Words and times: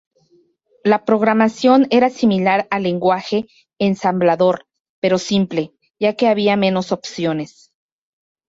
La 0.83 1.05
programación 1.05 1.85
era 1.91 2.09
similar 2.09 2.67
al 2.71 2.81
lenguaje 2.81 3.45
ensamblador, 3.77 4.65
pero 4.99 5.19
simple, 5.19 5.73
ya 5.99 6.15
que 6.15 6.27
había 6.27 6.57
menos 6.57 6.91
opciones. 6.91 7.71